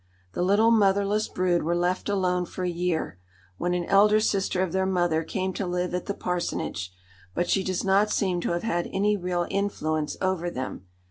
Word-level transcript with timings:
The 0.33 0.41
little 0.41 0.71
motherless 0.71 1.27
brood 1.27 1.61
were 1.61 1.75
left 1.75 2.09
alone 2.09 2.47
for 2.47 2.63
a 2.63 2.67
year, 2.67 3.19
when 3.57 3.75
an 3.75 3.85
elder 3.85 4.19
sister 4.19 4.63
of 4.63 4.71
their 4.71 4.87
mother 4.87 5.23
came 5.23 5.53
to 5.53 5.67
live 5.67 5.93
at 5.93 6.07
the 6.07 6.15
parsonage, 6.15 6.91
but 7.35 7.47
she 7.47 7.63
does 7.63 7.83
not 7.83 8.09
seem 8.09 8.41
to 8.41 8.53
have 8.53 8.63
had 8.63 8.89
any 8.91 9.15
real 9.15 9.45
influence 9.51 10.17
over 10.19 10.49
them. 10.49 10.87